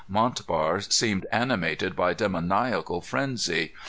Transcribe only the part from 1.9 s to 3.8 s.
by demonaical frenzy.